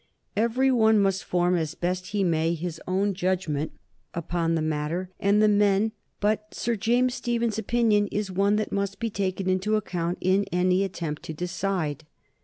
Every 0.35 0.71
one 0.71 0.97
must 0.99 1.23
form 1.23 1.55
as 1.55 1.75
best 1.75 2.07
he 2.07 2.23
may 2.23 2.55
his 2.55 2.81
own 2.87 3.13
judgment 3.13 3.71
upon 4.15 4.55
the 4.55 4.61
matter 4.63 5.11
and 5.19 5.43
the 5.43 5.47
men; 5.47 5.91
but 6.19 6.55
Sir 6.55 6.75
James 6.75 7.13
Stephen's 7.13 7.59
opinion 7.59 8.07
is 8.07 8.31
one 8.31 8.55
that 8.55 8.71
must 8.71 8.99
be 8.99 9.11
taken 9.11 9.47
into 9.47 9.75
account 9.75 10.17
in 10.19 10.45
any 10.51 10.83
attempt 10.83 11.21
to 11.25 11.35
decide. 11.35 12.03